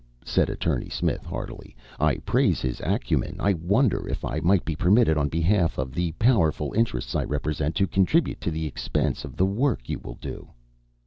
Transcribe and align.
said 0.25 0.49
Attorney 0.49 0.89
Smith 0.89 1.23
heartily. 1.25 1.75
"I 1.99 2.15
praise 2.25 2.59
his 2.59 2.81
acumen. 2.83 3.35
I 3.39 3.53
wonder 3.53 4.07
if 4.09 4.25
I 4.25 4.39
might 4.39 4.65
be 4.65 4.75
permitted, 4.75 5.15
on 5.15 5.29
behalf 5.29 5.77
of 5.77 5.93
the 5.93 6.11
powerful 6.13 6.73
interests 6.73 7.13
I 7.15 7.23
represent, 7.23 7.75
to 7.75 7.85
contribute 7.85 8.41
to 8.41 8.49
the 8.49 8.65
expense 8.65 9.23
of 9.23 9.37
the 9.37 9.45
work 9.45 9.89
you 9.89 9.99
will 9.99 10.15
do?" 10.19 10.47